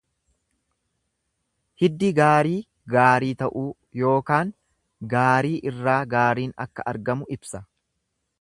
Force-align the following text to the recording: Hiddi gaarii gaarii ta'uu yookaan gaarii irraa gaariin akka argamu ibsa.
Hiddi 1.81 2.09
gaarii 2.21 2.55
gaarii 2.95 3.31
ta'uu 3.43 3.65
yookaan 4.01 4.55
gaarii 5.15 5.55
irraa 5.73 5.99
gaariin 6.15 6.57
akka 6.67 6.91
argamu 6.95 7.33
ibsa. 7.39 7.63